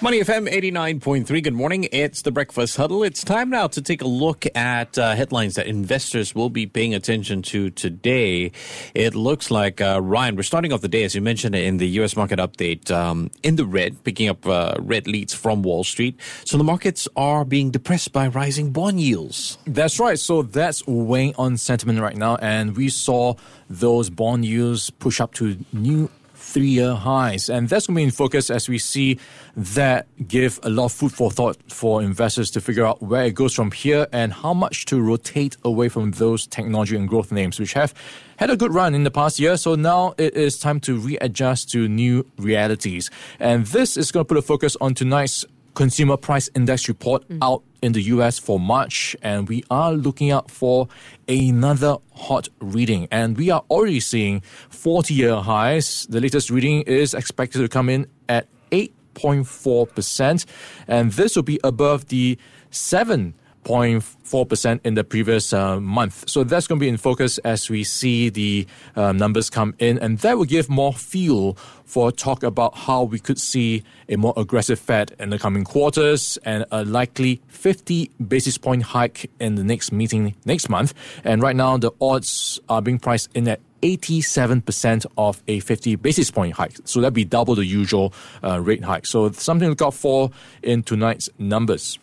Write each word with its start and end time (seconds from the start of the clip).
Money 0.00 0.20
FM 0.20 0.48
89.3. 0.48 1.42
Good 1.42 1.54
morning. 1.54 1.88
It's 1.90 2.22
the 2.22 2.30
Breakfast 2.30 2.76
Huddle. 2.76 3.02
It's 3.02 3.24
time 3.24 3.50
now 3.50 3.66
to 3.66 3.82
take 3.82 4.00
a 4.00 4.06
look 4.06 4.46
at 4.54 4.96
uh, 4.96 5.16
headlines 5.16 5.56
that 5.56 5.66
investors 5.66 6.36
will 6.36 6.50
be 6.50 6.66
paying 6.66 6.94
attention 6.94 7.42
to 7.42 7.70
today. 7.70 8.52
It 8.94 9.16
looks 9.16 9.50
like, 9.50 9.80
uh, 9.80 10.00
Ryan, 10.00 10.36
we're 10.36 10.44
starting 10.44 10.72
off 10.72 10.82
the 10.82 10.88
day, 10.88 11.02
as 11.02 11.16
you 11.16 11.20
mentioned 11.20 11.56
in 11.56 11.78
the 11.78 11.88
U.S. 11.98 12.14
market 12.14 12.38
update, 12.38 12.92
um, 12.92 13.32
in 13.42 13.56
the 13.56 13.66
red, 13.66 14.04
picking 14.04 14.28
up 14.28 14.46
uh, 14.46 14.76
red 14.78 15.08
leads 15.08 15.34
from 15.34 15.64
Wall 15.64 15.82
Street. 15.82 16.16
So 16.44 16.56
the 16.56 16.64
markets 16.64 17.08
are 17.16 17.44
being 17.44 17.72
depressed 17.72 18.12
by 18.12 18.28
rising 18.28 18.70
bond 18.70 19.00
yields. 19.00 19.58
That's 19.66 19.98
right. 19.98 20.16
So 20.16 20.42
that's 20.42 20.86
weighing 20.86 21.34
on 21.38 21.56
sentiment 21.56 21.98
right 21.98 22.16
now. 22.16 22.36
And 22.36 22.76
we 22.76 22.88
saw 22.88 23.34
those 23.68 24.10
bond 24.10 24.44
yields 24.44 24.90
push 24.90 25.20
up 25.20 25.34
to 25.34 25.58
new 25.72 26.08
three 26.48 26.68
year 26.68 26.94
highs. 26.94 27.50
And 27.50 27.68
that's 27.68 27.86
going 27.86 27.96
to 27.96 27.98
be 28.00 28.04
in 28.04 28.10
focus 28.10 28.50
as 28.50 28.68
we 28.68 28.78
see 28.78 29.18
that 29.56 30.06
give 30.26 30.58
a 30.62 30.70
lot 30.70 30.86
of 30.86 30.92
food 30.92 31.12
for 31.12 31.30
thought 31.30 31.56
for 31.70 32.02
investors 32.02 32.50
to 32.52 32.60
figure 32.60 32.86
out 32.86 33.02
where 33.02 33.24
it 33.26 33.34
goes 33.34 33.54
from 33.54 33.70
here 33.70 34.06
and 34.12 34.32
how 34.32 34.54
much 34.54 34.86
to 34.86 35.00
rotate 35.00 35.56
away 35.64 35.88
from 35.88 36.12
those 36.12 36.46
technology 36.46 36.96
and 36.96 37.08
growth 37.08 37.30
names, 37.30 37.60
which 37.60 37.74
have 37.74 37.92
had 38.38 38.50
a 38.50 38.56
good 38.56 38.72
run 38.72 38.94
in 38.94 39.04
the 39.04 39.10
past 39.10 39.38
year. 39.38 39.56
So 39.56 39.74
now 39.74 40.14
it 40.16 40.34
is 40.34 40.58
time 40.58 40.80
to 40.80 40.96
readjust 40.96 41.70
to 41.72 41.86
new 41.88 42.24
realities. 42.38 43.10
And 43.38 43.66
this 43.66 43.96
is 43.96 44.10
going 44.10 44.24
to 44.24 44.28
put 44.28 44.38
a 44.38 44.42
focus 44.42 44.76
on 44.80 44.94
tonight's 44.94 45.44
consumer 45.78 46.16
price 46.16 46.50
index 46.56 46.88
report 46.88 47.22
mm. 47.28 47.38
out 47.40 47.62
in 47.82 47.92
the 47.92 48.02
US 48.14 48.36
for 48.36 48.58
March, 48.58 49.14
and 49.22 49.48
we 49.48 49.62
are 49.70 49.92
looking 49.92 50.32
out 50.32 50.50
for 50.50 50.88
another 51.28 51.98
hot 52.14 52.48
reading. 52.58 53.06
And 53.12 53.38
we 53.38 53.50
are 53.50 53.62
already 53.70 54.00
seeing 54.00 54.40
40 54.70 55.14
year 55.14 55.36
highs. 55.36 56.04
The 56.10 56.20
latest 56.20 56.50
reading 56.50 56.82
is 56.82 57.14
expected 57.14 57.60
to 57.60 57.68
come 57.68 57.88
in 57.88 58.08
at 58.28 58.48
8.4%, 58.72 60.46
and 60.88 61.12
this 61.12 61.36
will 61.36 61.44
be 61.44 61.60
above 61.62 62.08
the 62.08 62.36
7 62.70 63.34
0.4% 63.64 64.80
in 64.84 64.94
the 64.94 65.04
previous 65.04 65.52
uh, 65.52 65.80
month. 65.80 66.28
So 66.28 66.44
that's 66.44 66.66
going 66.66 66.78
to 66.78 66.84
be 66.84 66.88
in 66.88 66.96
focus 66.96 67.38
as 67.38 67.68
we 67.68 67.84
see 67.84 68.28
the 68.28 68.66
uh, 68.96 69.12
numbers 69.12 69.50
come 69.50 69.74
in, 69.78 69.98
and 69.98 70.18
that 70.18 70.38
will 70.38 70.44
give 70.44 70.68
more 70.68 70.92
fuel 70.92 71.56
for 71.84 72.12
talk 72.12 72.42
about 72.42 72.76
how 72.76 73.02
we 73.02 73.18
could 73.18 73.40
see 73.40 73.82
a 74.08 74.16
more 74.16 74.34
aggressive 74.36 74.78
Fed 74.78 75.14
in 75.18 75.30
the 75.30 75.38
coming 75.38 75.64
quarters 75.64 76.38
and 76.44 76.64
a 76.70 76.84
likely 76.84 77.40
50 77.48 78.10
basis 78.28 78.58
point 78.58 78.82
hike 78.82 79.30
in 79.40 79.54
the 79.54 79.64
next 79.64 79.90
meeting 79.90 80.34
next 80.44 80.68
month. 80.68 80.92
And 81.24 81.42
right 81.42 81.56
now, 81.56 81.78
the 81.78 81.92
odds 82.00 82.60
are 82.68 82.82
being 82.82 82.98
priced 82.98 83.30
in 83.34 83.48
at 83.48 83.60
87% 83.82 85.06
of 85.16 85.42
a 85.48 85.60
50 85.60 85.96
basis 85.96 86.30
point 86.30 86.54
hike. 86.54 86.76
So 86.84 87.00
that'd 87.00 87.14
be 87.14 87.24
double 87.24 87.54
the 87.54 87.64
usual 87.64 88.12
uh, 88.42 88.60
rate 88.60 88.84
hike. 88.84 89.06
So 89.06 89.30
something 89.32 89.66
to 89.66 89.70
look 89.70 89.82
out 89.82 89.94
for 89.94 90.30
in 90.62 90.82
tonight's 90.82 91.30
numbers. 91.38 91.98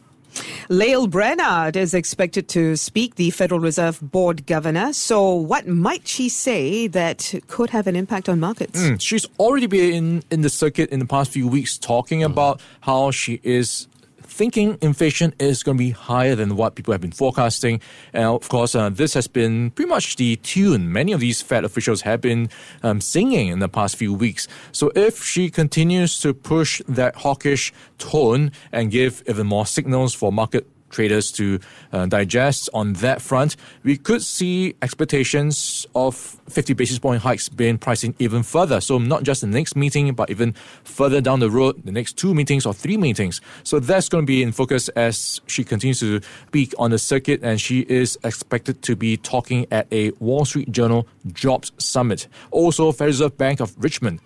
Lael 0.69 1.08
Brainard 1.08 1.75
is 1.75 1.94
expected 1.94 2.47
to 2.50 2.75
speak, 2.75 3.16
the 3.16 3.30
Federal 3.30 3.59
Reserve 3.59 4.00
Board 4.02 4.45
governor. 4.45 4.94
So, 4.94 5.33
what 5.33 5.67
might 5.67 6.08
she 6.08 6.30
say 6.30 6.88
that 6.88 7.33
could 7.47 7.69
have 7.69 7.88
an 7.88 7.95
impact 7.95 8.30
on 8.30 8.39
markets? 8.39 8.81
Mm, 8.81 9.00
she's 9.00 9.25
already 9.39 9.67
been 9.67 10.23
in 10.31 10.41
the 10.41 10.50
circuit 10.50 10.89
in 10.89 11.00
the 11.00 11.06
past 11.06 11.31
few 11.31 11.47
weeks 11.47 11.78
talking 11.78 12.23
about 12.23 12.61
how 12.81 13.11
she 13.11 13.39
is 13.44 13.88
thinking 14.36 14.78
inflation 14.81 15.33
is 15.39 15.64
going 15.64 15.78
to 15.78 15.83
be 15.83 15.91
higher 15.91 16.36
than 16.36 16.58
what 16.58 16.75
people 16.75 16.91
have 16.91 17.00
been 17.00 17.14
forecasting. 17.14 17.80
And 18.11 18.25
of 18.25 18.50
course, 18.50 18.75
uh, 18.75 18.89
this 18.89 19.14
has 19.14 19.28
been 19.28 19.72
pretty 19.72 19.88
much 19.89 20.17
the 20.17 20.36
tune 20.38 20.91
many 20.91 21.14
of 21.14 21.22
these 21.22 21.41
Fed 21.41 21.64
officials 21.64 22.02
have 22.02 22.19
been 22.19 22.50
um, 22.83 23.00
singing 23.00 23.47
in 23.47 23.59
the 23.59 23.69
past 23.69 23.96
few 23.96 24.13
weeks. 24.13 24.47
So 24.73 24.91
if 24.94 25.23
she 25.23 25.50
continues 25.50 26.19
to 26.19 26.34
push 26.34 26.81
that 26.90 27.16
hawkish 27.16 27.72
tone 27.97 28.51
and 28.73 28.91
give 28.91 29.23
even 29.25 29.47
more 29.47 29.66
signals 29.66 30.13
for 30.13 30.34
market 30.34 30.67
traders 30.90 31.31
to 31.34 31.59
uh, 31.91 32.06
digest 32.06 32.69
on 32.73 32.94
that 32.94 33.22
front. 33.22 33.56
We 33.84 33.97
could 33.97 34.22
see 34.22 34.75
expectations 34.81 35.85
of 35.96 36.16
50 36.16 36.73
basis 36.73 37.00
point 37.00 37.22
hikes 37.22 37.50
being 37.50 37.78
pricing 37.78 38.16
even 38.19 38.44
further. 38.44 38.81
So 38.81 38.97
not 38.97 39.23
just 39.23 39.41
the 39.41 39.47
next 39.47 39.75
meeting, 39.75 40.13
but 40.13 40.29
even 40.29 40.53
further 40.84 41.22
down 41.22 41.40
the 41.40 41.50
road, 41.50 41.84
the 41.84 41.91
next 41.91 42.18
two 42.18 42.34
meetings 42.34 42.66
or 42.66 42.73
three 42.73 42.97
meetings. 42.97 43.41
So 43.63 43.79
that's 43.79 44.09
going 44.09 44.23
to 44.23 44.28
be 44.28 44.44
in 44.44 44.51
focus 44.51 44.88
as 44.90 45.41
she 45.47 45.63
continues 45.63 46.00
to 46.00 46.22
speak 46.47 46.73
on 46.78 46.91
the 46.91 47.00
circuit, 47.00 47.41
and 47.44 47.59
she 47.59 47.81
is 47.81 48.17
expected 48.23 48.81
to 48.84 48.96
be 48.96 49.17
talking 49.17 49.66
at 49.72 49.91
a 49.91 50.12
Wall 50.19 50.46
Street 50.46 50.72
Journal 50.72 51.07
Jobs 51.34 51.72
Summit. 51.78 52.28
Also, 52.52 52.91
Federal 52.91 53.07
Reserve 53.07 53.38
Bank 53.38 53.59
of 53.59 53.75
Richmond 53.78 54.19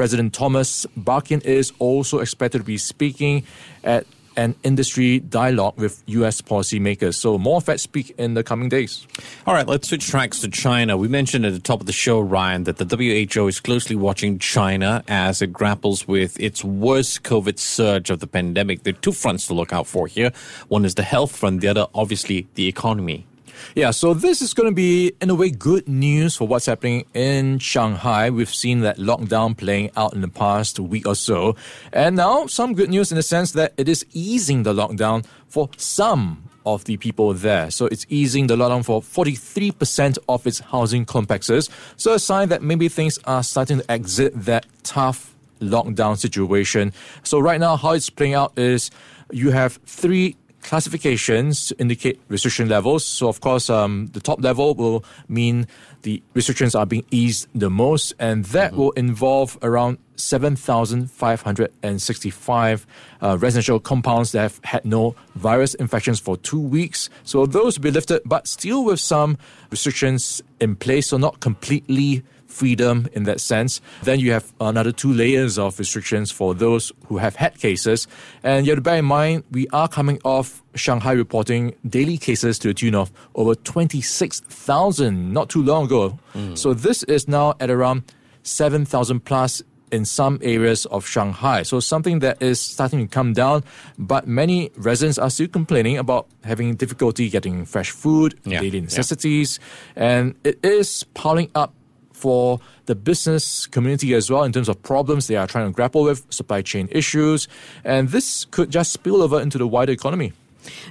President 0.00 0.32
Thomas 0.32 0.86
Barkin 0.96 1.42
is 1.42 1.74
also 1.78 2.20
expected 2.20 2.58
to 2.58 2.64
be 2.64 2.78
speaking 2.78 3.44
at 3.84 4.06
an 4.36 4.54
industry 4.62 5.20
dialogue 5.20 5.78
with 5.78 6.02
U.S. 6.06 6.40
policymakers. 6.40 7.14
So 7.14 7.38
more 7.38 7.60
Fed 7.60 7.80
speak 7.80 8.14
in 8.18 8.34
the 8.34 8.42
coming 8.42 8.68
days. 8.68 9.06
All 9.46 9.54
right, 9.54 9.66
let's 9.66 9.88
switch 9.88 10.06
tracks 10.06 10.40
to 10.40 10.48
China. 10.48 10.96
We 10.96 11.08
mentioned 11.08 11.44
at 11.46 11.52
the 11.52 11.60
top 11.60 11.80
of 11.80 11.86
the 11.86 11.92
show, 11.92 12.20
Ryan, 12.20 12.64
that 12.64 12.78
the 12.78 12.84
WHO 12.84 13.48
is 13.48 13.60
closely 13.60 13.96
watching 13.96 14.38
China 14.38 15.02
as 15.08 15.42
it 15.42 15.52
grapples 15.52 16.06
with 16.06 16.38
its 16.40 16.64
worst 16.64 17.22
COVID 17.22 17.58
surge 17.58 18.10
of 18.10 18.20
the 18.20 18.26
pandemic. 18.26 18.82
There 18.82 18.94
are 18.94 18.98
two 18.98 19.12
fronts 19.12 19.46
to 19.48 19.54
look 19.54 19.72
out 19.72 19.86
for 19.86 20.06
here. 20.06 20.32
One 20.68 20.84
is 20.84 20.94
the 20.94 21.02
health 21.02 21.36
front, 21.36 21.60
the 21.60 21.68
other, 21.68 21.86
obviously, 21.94 22.48
the 22.54 22.68
economy. 22.68 23.26
Yeah, 23.74 23.90
so 23.90 24.14
this 24.14 24.42
is 24.42 24.54
going 24.54 24.68
to 24.68 24.74
be, 24.74 25.12
in 25.20 25.30
a 25.30 25.34
way, 25.34 25.50
good 25.50 25.88
news 25.88 26.36
for 26.36 26.46
what's 26.46 26.66
happening 26.66 27.04
in 27.14 27.58
Shanghai. 27.58 28.30
We've 28.30 28.52
seen 28.52 28.80
that 28.80 28.98
lockdown 28.98 29.56
playing 29.56 29.90
out 29.96 30.12
in 30.12 30.20
the 30.20 30.28
past 30.28 30.78
week 30.78 31.06
or 31.06 31.14
so. 31.14 31.56
And 31.92 32.16
now, 32.16 32.46
some 32.46 32.74
good 32.74 32.90
news 32.90 33.12
in 33.12 33.16
the 33.16 33.22
sense 33.22 33.52
that 33.52 33.74
it 33.76 33.88
is 33.88 34.04
easing 34.12 34.62
the 34.62 34.72
lockdown 34.72 35.24
for 35.48 35.68
some 35.76 36.50
of 36.66 36.84
the 36.84 36.96
people 36.96 37.32
there. 37.32 37.70
So 37.70 37.86
it's 37.86 38.06
easing 38.08 38.46
the 38.46 38.56
lockdown 38.56 38.84
for 38.84 39.00
43% 39.00 40.18
of 40.28 40.46
its 40.46 40.60
housing 40.60 41.04
complexes. 41.04 41.70
So 41.96 42.14
a 42.14 42.18
sign 42.18 42.48
that 42.50 42.62
maybe 42.62 42.88
things 42.88 43.18
are 43.24 43.42
starting 43.42 43.78
to 43.78 43.90
exit 43.90 44.32
that 44.44 44.66
tough 44.82 45.34
lockdown 45.60 46.18
situation. 46.18 46.92
So 47.22 47.38
right 47.38 47.60
now, 47.60 47.76
how 47.76 47.92
it's 47.92 48.10
playing 48.10 48.34
out 48.34 48.58
is 48.58 48.90
you 49.30 49.50
have 49.50 49.78
three 49.86 50.36
classifications 50.62 51.72
indicate 51.78 52.20
restriction 52.28 52.68
levels. 52.68 53.04
So, 53.04 53.28
of 53.28 53.40
course, 53.40 53.70
um, 53.70 54.08
the 54.12 54.20
top 54.20 54.42
level 54.42 54.74
will 54.74 55.04
mean 55.28 55.68
the 56.02 56.20
restrictions 56.34 56.74
are 56.74 56.84
being 56.86 57.04
eased 57.10 57.46
the 57.54 57.70
most, 57.70 58.12
and 58.18 58.44
that 58.46 58.72
mm-hmm. 58.72 58.80
will 58.80 58.90
involve 58.92 59.58
around 59.62 59.98
7,565 60.16 62.86
uh, 63.22 63.38
residential 63.38 63.78
compounds 63.80 64.32
that 64.32 64.42
have 64.42 64.60
had 64.64 64.84
no 64.84 65.14
virus 65.34 65.72
infections 65.74 66.20
for 66.20 66.36
two 66.36 66.60
weeks. 66.60 67.08
So, 67.24 67.46
those 67.46 67.78
will 67.78 67.84
be 67.84 67.90
lifted, 67.90 68.20
but 68.24 68.46
still 68.46 68.84
with 68.84 69.00
some 69.00 69.38
restrictions 69.70 70.42
in 70.60 70.76
place, 70.76 71.08
so 71.08 71.16
not 71.16 71.40
completely 71.40 72.22
freedom 72.50 73.08
in 73.12 73.24
that 73.24 73.40
sense. 73.40 73.80
Then 74.02 74.20
you 74.20 74.32
have 74.32 74.52
another 74.60 74.92
two 74.92 75.12
layers 75.12 75.58
of 75.58 75.78
restrictions 75.78 76.30
for 76.30 76.54
those 76.54 76.92
who 77.06 77.18
have 77.18 77.36
had 77.36 77.58
cases. 77.58 78.06
And 78.42 78.66
you 78.66 78.72
have 78.72 78.78
to 78.78 78.82
bear 78.82 78.98
in 78.98 79.04
mind, 79.04 79.44
we 79.50 79.68
are 79.68 79.88
coming 79.88 80.20
off 80.24 80.62
Shanghai 80.74 81.12
reporting 81.12 81.74
daily 81.88 82.18
cases 82.18 82.58
to 82.60 82.68
the 82.68 82.74
tune 82.74 82.94
of 82.94 83.10
over 83.34 83.54
26,000 83.54 85.32
not 85.32 85.48
too 85.48 85.62
long 85.62 85.86
ago. 85.86 86.18
Mm. 86.34 86.56
So 86.56 86.74
this 86.74 87.02
is 87.04 87.28
now 87.28 87.54
at 87.60 87.70
around 87.70 88.02
7,000 88.42 89.20
plus 89.20 89.62
in 89.92 90.04
some 90.04 90.38
areas 90.42 90.86
of 90.86 91.06
Shanghai. 91.06 91.62
So 91.62 91.80
something 91.80 92.20
that 92.20 92.42
is 92.42 92.60
starting 92.60 93.00
to 93.00 93.06
come 93.06 93.32
down, 93.32 93.64
but 93.98 94.26
many 94.26 94.70
residents 94.76 95.18
are 95.18 95.30
still 95.30 95.48
complaining 95.48 95.98
about 95.98 96.28
having 96.44 96.74
difficulty 96.76 97.28
getting 97.28 97.64
fresh 97.64 97.90
food, 97.90 98.38
yeah. 98.44 98.60
daily 98.60 98.80
necessities, 98.80 99.58
yeah. 99.96 100.02
and 100.04 100.34
it 100.44 100.58
is 100.64 101.04
piling 101.14 101.50
up 101.54 101.74
for 102.20 102.60
the 102.86 102.94
business 102.94 103.66
community 103.66 104.14
as 104.14 104.30
well 104.30 104.44
in 104.44 104.52
terms 104.52 104.68
of 104.68 104.82
problems 104.82 105.26
they 105.26 105.36
are 105.36 105.46
trying 105.46 105.66
to 105.66 105.74
grapple 105.74 106.02
with, 106.02 106.20
supply 106.30 106.62
chain 106.62 106.88
issues, 106.90 107.48
and 107.84 108.10
this 108.10 108.44
could 108.50 108.70
just 108.70 108.92
spill 108.92 109.22
over 109.22 109.40
into 109.40 109.58
the 109.58 109.66
wider 109.66 109.92
economy. 109.92 110.32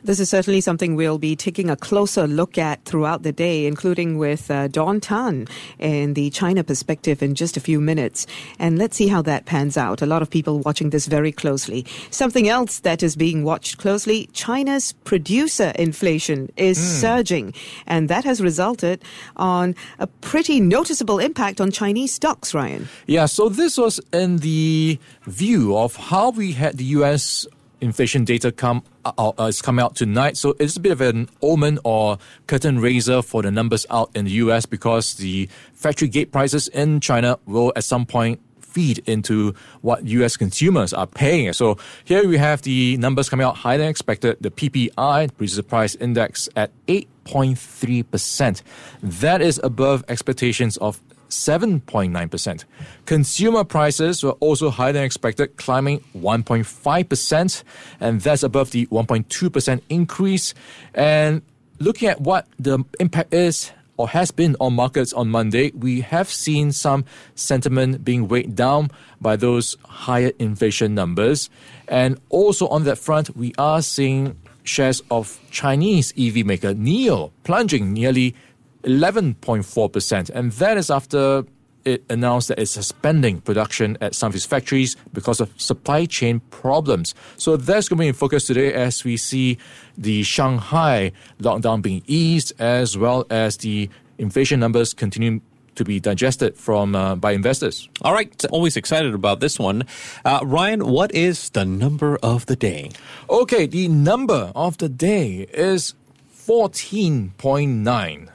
This 0.04 0.20
is 0.20 0.30
certainly 0.30 0.62
something 0.62 0.96
we'll 0.96 1.18
be 1.18 1.36
taking 1.36 1.70
a 1.70 1.76
closer 1.76 2.28
look 2.28 2.58
at 2.58 2.84
throughout 2.86 3.24
the 3.24 3.32
day, 3.32 3.66
including 3.66 4.18
with 4.18 4.50
uh, 4.50 4.68
Dawn 4.68 5.00
Tan 5.00 5.48
and 5.80 6.16
the 6.16 6.30
China 6.30 6.64
perspective 6.64 7.22
in 7.22 7.36
just 7.36 7.58
a 7.58 7.60
few 7.60 7.80
minutes. 7.80 8.26
And 8.58 8.78
let's 8.78 8.98
see 8.98 9.08
how 9.08 9.22
that 9.24 9.46
pans 9.46 9.78
out. 9.78 10.02
A 10.02 10.06
lot 10.06 10.22
of 10.22 10.30
people 10.30 10.60
watching 10.60 10.90
this 10.90 11.08
very 11.08 11.32
closely. 11.32 11.86
Something 12.12 12.48
else 12.48 12.80
that 12.80 13.04
is 13.04 13.16
being 13.16 13.44
watched 13.44 13.78
closely 13.78 14.30
China's 14.34 14.94
producer 15.04 15.72
inflation 15.76 16.52
is 16.58 16.78
mm. 16.78 17.02
surging, 17.02 17.54
and 17.88 18.10
that 18.10 18.24
has 18.24 18.42
resulted 18.42 19.04
on 19.36 19.76
a 20.00 20.08
pretty 20.08 20.60
noticeable 20.60 21.20
impact 21.20 21.62
on 21.62 21.72
Chinese 21.72 22.14
stocks, 22.14 22.54
Ryan. 22.54 22.88
Yeah, 23.08 23.26
so 23.26 23.50
this 23.50 23.78
was 23.78 24.00
in 24.14 24.38
the 24.38 25.00
view 25.26 25.78
of 25.78 25.96
how 25.96 26.32
we 26.32 26.54
had 26.54 26.78
the 26.78 26.86
US 26.86 27.46
inflation 27.82 28.24
data 28.26 28.52
come 28.52 28.84
uh, 29.06 29.32
uh, 29.40 29.44
is 29.46 29.62
coming 29.62 29.84
out 29.84 29.96
tonight. 29.96 30.38
So 30.38 30.56
it's 30.60 30.78
a 30.78 30.80
bit 30.80 30.92
of 30.92 31.02
an 31.02 31.30
omen 31.42 31.80
or 31.84 32.18
curtain 32.48 32.80
raiser 32.80 33.22
for 33.22 33.42
the 33.42 33.52
numbers 33.52 33.86
out 33.90 34.12
in 34.16 34.26
the 34.26 34.32
US 34.32 34.66
because 34.66 35.16
the 35.16 35.48
factory 35.74 36.08
gate 36.08 36.32
prices 36.32 36.68
in 36.70 37.00
China 37.00 37.40
will 37.46 37.74
at 37.76 37.84
some 37.84 38.06
point 38.06 38.40
feed 38.70 39.00
into 39.08 39.54
what 39.82 40.06
US 40.06 40.38
consumers 40.38 40.94
are 40.94 41.08
paying. 41.08 41.52
So 41.54 41.78
here 42.06 42.28
we 42.28 42.38
have 42.38 42.62
the 42.62 42.98
numbers 42.98 43.30
coming 43.30 43.46
out 43.46 43.58
higher 43.58 43.78
than 43.78 43.88
expected. 43.88 44.38
The 44.42 44.52
PPI, 44.52 45.36
Producer 45.36 45.64
Price 45.64 45.96
Index, 45.96 46.48
at 46.56 46.72
8.3%. 46.88 48.62
That 49.02 49.42
is 49.42 49.60
above 49.64 50.04
expectations 50.08 50.78
of 50.78 51.02
7.9%. 51.30 52.66
Consumer 53.06 53.64
prices 53.64 54.24
were 54.24 54.32
also 54.34 54.70
higher 54.70 54.94
than 54.94 55.04
expected, 55.04 55.58
climbing 55.58 56.00
1.5%, 56.16 57.64
and 58.00 58.22
that's 58.22 58.44
above 58.44 58.72
the 58.72 58.86
1.2% 58.88 59.82
increase. 59.90 60.54
And 60.94 61.42
looking 61.80 62.10
at 62.10 62.22
what 62.22 62.48
the 62.58 62.84
impact 63.00 63.34
is 63.34 63.72
or 63.98 64.08
has 64.08 64.32
been 64.32 64.56
on 64.62 64.74
markets 64.74 65.12
on 65.12 65.30
Monday, 65.30 65.72
we 65.72 66.00
have 66.02 66.30
seen 66.30 66.72
some 66.72 67.04
sentiment 67.36 68.04
being 68.06 68.30
weighed 68.30 68.56
down 68.56 68.90
by 69.20 69.36
those 69.36 69.76
higher 69.84 70.32
inflation 70.40 70.96
numbers. 70.96 71.50
And 71.90 72.18
also 72.30 72.68
on 72.70 72.86
that 72.86 72.98
front, 72.98 73.36
we 73.36 73.54
are 73.58 73.82
seeing 73.82 74.38
shares 74.64 75.02
of 75.12 75.40
Chinese 75.52 76.14
EV 76.18 76.46
maker 76.46 76.74
NIO 76.74 77.32
plunging 77.44 77.92
nearly 77.92 78.36
11.4%. 78.84 80.30
And 80.30 80.52
that 80.54 80.78
is 80.78 80.90
after 80.90 81.46
it 81.86 82.04
announced 82.10 82.50
that 82.50 82.60
it's 82.60 82.72
suspending 82.72 83.42
production 83.42 83.98
at 84.02 84.14
some 84.14 84.30
of 84.30 84.36
its 84.36 84.46
factories 84.46 84.96
because 85.14 85.40
of 85.40 85.50
supply 85.60 86.06
chain 86.06 86.40
problems. 86.52 87.16
So 87.38 87.58
that's 87.58 87.88
going 87.88 87.98
to 87.98 88.02
be 88.02 88.08
in 88.08 88.14
focus 88.14 88.46
today 88.46 88.74
as 88.74 89.04
we 89.04 89.18
see 89.18 89.58
the 89.98 90.24
Shanghai 90.24 91.12
lockdown 91.40 91.82
being 91.82 92.04
eased, 92.06 92.54
as 92.60 92.98
well 92.98 93.26
as 93.30 93.58
the 93.58 93.90
inflation 94.18 94.60
numbers 94.60 94.94
continue 94.94 95.42
to 95.76 95.86
be 95.86 96.00
digested 96.00 96.58
from 96.58 96.96
uh, 96.96 97.16
by 97.16 97.32
investors. 97.32 97.88
All 98.02 98.14
right, 98.14 98.46
always 98.52 98.76
excited 98.76 99.14
about 99.14 99.40
this 99.40 99.58
one. 99.58 99.86
Uh, 100.26 100.42
Ryan, 100.44 100.86
what 100.86 101.14
is 101.16 101.50
the 101.52 101.64
number 101.64 102.18
of 102.22 102.46
the 102.48 102.58
day? 102.58 102.92
Okay, 103.30 103.66
the 103.66 103.88
number 103.88 104.52
of 104.56 104.78
the 104.78 104.90
day 104.90 105.48
is 105.54 105.94
14.9. 106.36 108.30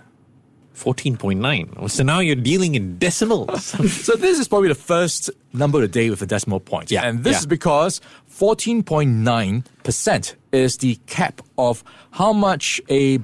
14.9. 0.74 1.90
So 1.90 2.02
now 2.02 2.20
you're 2.20 2.36
dealing 2.36 2.74
in 2.74 2.98
decimals. 2.98 3.64
so 3.64 4.16
this 4.16 4.38
is 4.38 4.48
probably 4.48 4.68
the 4.68 4.74
first 4.74 5.30
number 5.52 5.78
of 5.78 5.82
the 5.82 5.88
day 5.88 6.10
with 6.10 6.22
a 6.22 6.26
decimal 6.26 6.60
point. 6.60 6.90
Yeah. 6.90 7.04
And 7.04 7.24
this 7.24 7.34
yeah. 7.34 7.40
is 7.40 7.46
because 7.46 8.00
14.9% 8.30 10.34
is 10.52 10.78
the 10.78 10.98
cap 11.06 11.40
of 11.56 11.84
how 12.10 12.32
much 12.32 12.80
a 12.90 13.20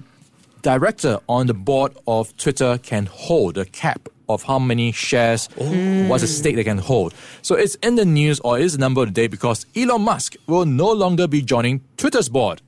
director 0.63 1.19
on 1.29 1.47
the 1.47 1.55
board 1.55 1.97
of 2.07 2.37
Twitter 2.37 2.79
can 2.83 3.07
hold, 3.07 3.59
a 3.59 3.65
cap 3.65 4.09
of 4.29 4.45
how 4.45 4.59
many 4.59 4.93
shares, 4.93 5.49
oh. 5.59 6.07
what's 6.07 6.23
the 6.23 6.29
stake 6.29 6.55
they 6.55 6.65
can 6.65 6.79
hold. 6.79 7.15
So 7.43 7.57
it's 7.57 7.75
in 7.77 7.97
the 7.97 8.05
news 8.05 8.39
or 8.41 8.59
is 8.59 8.75
the 8.75 8.79
number 8.79 9.03
of 9.03 9.09
the 9.09 9.13
day 9.13 9.27
because 9.27 9.67
Elon 9.75 10.03
Musk 10.03 10.37
will 10.47 10.67
no 10.67 10.93
longer 10.93 11.27
be 11.27 11.43
joining 11.43 11.81
Twitter's 11.97 12.29
board. 12.29 12.63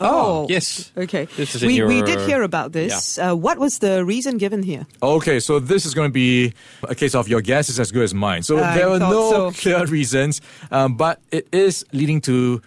Oh, 0.00 0.46
yes. 0.48 0.90
Okay. 0.96 1.26
This 1.36 1.54
is 1.54 1.62
we, 1.62 1.74
your, 1.74 1.86
we 1.86 2.02
did 2.02 2.20
hear 2.20 2.42
about 2.42 2.72
this. 2.72 3.18
Yeah. 3.18 3.30
Uh, 3.30 3.34
what 3.34 3.58
was 3.58 3.78
the 3.78 4.04
reason 4.04 4.38
given 4.38 4.62
here? 4.62 4.86
Okay, 5.02 5.40
so 5.40 5.58
this 5.58 5.86
is 5.86 5.94
going 5.94 6.08
to 6.08 6.12
be 6.12 6.52
a 6.88 6.94
case 6.94 7.14
of 7.14 7.28
your 7.28 7.40
guess 7.40 7.68
is 7.68 7.78
as 7.78 7.92
good 7.92 8.02
as 8.02 8.14
mine. 8.14 8.42
So 8.42 8.58
I 8.58 8.76
there 8.76 8.88
are 8.88 8.98
no 8.98 9.30
so. 9.30 9.50
clear 9.52 9.86
reasons, 9.86 10.40
um, 10.70 10.96
but 10.96 11.20
it 11.30 11.48
is 11.52 11.84
leading 11.92 12.20
to 12.22 12.60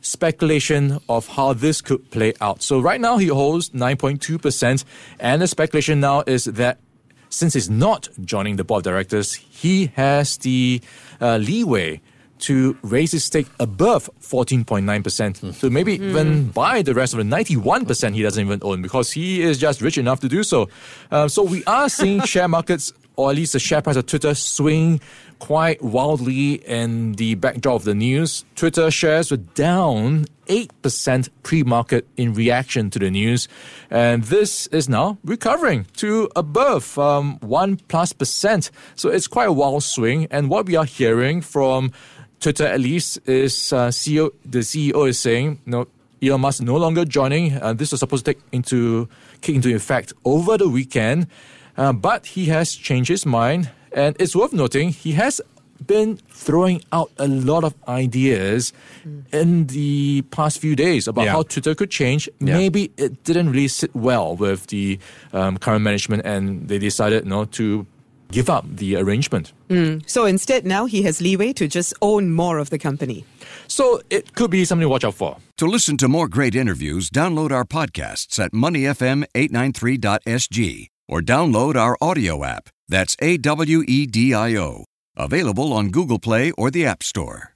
speculation 0.00 0.98
of 1.08 1.26
how 1.28 1.54
this 1.54 1.80
could 1.80 2.10
play 2.10 2.34
out. 2.40 2.62
So 2.62 2.80
right 2.80 3.00
now 3.00 3.16
he 3.16 3.28
holds 3.28 3.70
9.2%, 3.70 4.84
and 5.18 5.42
the 5.42 5.46
speculation 5.46 6.00
now 6.00 6.22
is 6.26 6.44
that 6.44 6.78
since 7.30 7.54
he's 7.54 7.70
not 7.70 8.08
joining 8.24 8.56
the 8.56 8.64
board 8.64 8.86
of 8.86 8.92
directors, 8.92 9.34
he 9.34 9.86
has 9.96 10.36
the 10.38 10.80
uh, 11.20 11.38
leeway 11.38 12.00
to 12.40 12.76
raise 12.82 13.12
his 13.12 13.24
stake 13.24 13.46
above 13.60 14.10
14.9%. 14.20 14.84
Mm. 14.84 15.54
So 15.54 15.70
maybe 15.70 15.98
mm. 15.98 16.10
even 16.10 16.48
buy 16.48 16.82
the 16.82 16.94
rest 16.94 17.14
of 17.14 17.18
the 17.18 17.24
91% 17.24 18.14
he 18.14 18.22
doesn't 18.22 18.44
even 18.44 18.60
own 18.62 18.82
because 18.82 19.12
he 19.12 19.42
is 19.42 19.58
just 19.58 19.80
rich 19.80 19.98
enough 19.98 20.20
to 20.20 20.28
do 20.28 20.42
so. 20.42 20.68
Uh, 21.10 21.28
so 21.28 21.42
we 21.42 21.64
are 21.64 21.88
seeing 21.88 22.20
share 22.24 22.48
markets, 22.48 22.92
or 23.16 23.30
at 23.30 23.36
least 23.36 23.52
the 23.52 23.58
share 23.58 23.82
price 23.82 23.96
of 23.96 24.06
Twitter, 24.06 24.34
swing 24.34 25.00
quite 25.38 25.82
wildly 25.82 26.54
in 26.66 27.12
the 27.12 27.34
backdrop 27.34 27.76
of 27.76 27.84
the 27.84 27.94
news. 27.94 28.44
Twitter 28.56 28.90
shares 28.90 29.30
were 29.30 29.36
down 29.36 30.26
8% 30.46 31.28
pre-market 31.42 32.06
in 32.16 32.34
reaction 32.34 32.90
to 32.90 32.98
the 32.98 33.10
news. 33.10 33.48
And 33.90 34.24
this 34.24 34.66
is 34.68 34.88
now 34.88 35.18
recovering 35.24 35.86
to 35.96 36.28
above 36.36 36.98
um, 36.98 37.38
1 37.40 37.76
plus 37.88 38.12
percent. 38.12 38.70
So 38.94 39.08
it's 39.08 39.26
quite 39.26 39.48
a 39.48 39.52
wild 39.52 39.82
swing. 39.82 40.26
And 40.30 40.50
what 40.50 40.66
we 40.66 40.76
are 40.76 40.84
hearing 40.84 41.40
from 41.40 41.92
Twitter 42.44 42.66
at 42.66 42.78
least 42.78 43.26
is 43.26 43.72
uh, 43.72 43.88
CEO, 43.88 44.30
the 44.44 44.58
CEO 44.58 45.08
is 45.08 45.18
saying, 45.18 45.58
you 45.64 45.70
know, 45.72 45.86
Elon 46.22 46.42
Musk 46.42 46.62
no 46.62 46.76
longer 46.76 47.06
joining. 47.06 47.56
Uh, 47.56 47.72
this 47.72 47.90
was 47.90 48.00
supposed 48.00 48.26
to 48.26 48.34
take 48.34 48.42
into 48.52 49.08
kick 49.40 49.54
into 49.54 49.74
effect 49.74 50.12
over 50.26 50.58
the 50.58 50.68
weekend, 50.68 51.26
uh, 51.78 51.94
but 51.94 52.26
he 52.26 52.44
has 52.46 52.74
changed 52.74 53.08
his 53.08 53.24
mind. 53.24 53.70
And 53.92 54.14
it's 54.20 54.36
worth 54.36 54.52
noting 54.52 54.90
he 54.90 55.12
has 55.12 55.40
been 55.86 56.18
throwing 56.28 56.82
out 56.92 57.10
a 57.16 57.28
lot 57.28 57.64
of 57.64 57.74
ideas 57.88 58.74
mm. 59.08 59.24
in 59.32 59.66
the 59.68 60.20
past 60.30 60.58
few 60.58 60.76
days 60.76 61.08
about 61.08 61.24
yeah. 61.24 61.32
how 61.32 61.44
Twitter 61.44 61.74
could 61.74 61.90
change. 61.90 62.28
Yeah. 62.40 62.58
Maybe 62.58 62.92
it 62.98 63.24
didn't 63.24 63.48
really 63.48 63.68
sit 63.68 63.94
well 63.96 64.36
with 64.36 64.66
the 64.66 64.98
um, 65.32 65.56
current 65.56 65.82
management, 65.82 66.26
and 66.26 66.68
they 66.68 66.78
decided 66.78 67.24
you 67.24 67.30
know, 67.30 67.46
to 67.56 67.86
give 68.34 68.50
up 68.50 68.64
the 68.68 68.96
arrangement. 68.96 69.52
Mm. 69.68 70.02
So 70.08 70.24
instead, 70.26 70.66
now 70.66 70.86
he 70.86 71.02
has 71.02 71.20
leeway 71.20 71.52
to 71.54 71.66
just 71.68 71.94
own 72.02 72.32
more 72.32 72.58
of 72.58 72.70
the 72.70 72.78
company. 72.78 73.24
So 73.68 74.00
it 74.10 74.34
could 74.34 74.50
be 74.50 74.64
something 74.64 74.84
to 74.84 74.88
watch 74.88 75.04
out 75.04 75.14
for. 75.14 75.36
To 75.58 75.66
listen 75.66 75.96
to 75.98 76.08
more 76.08 76.26
great 76.28 76.56
interviews, 76.56 77.10
download 77.10 77.52
our 77.52 77.64
podcasts 77.64 78.38
at 78.38 78.52
moneyfm893.sg 78.52 80.86
or 81.08 81.20
download 81.20 81.76
our 81.76 81.98
audio 82.00 82.44
app. 82.44 82.70
That's 82.88 83.14
A 83.20 83.36
W 83.38 83.84
E 83.86 84.06
D 84.06 84.34
I 84.34 84.56
O. 84.56 84.84
Available 85.16 85.72
on 85.72 85.90
Google 85.90 86.18
Play 86.18 86.50
or 86.58 86.72
the 86.72 86.84
App 86.84 87.04
Store. 87.04 87.53